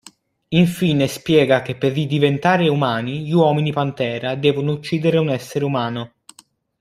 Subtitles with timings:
[0.47, 6.13] Infine spiega che per ridiventare umani gli uomini-pantera devono uccidere un essere umano.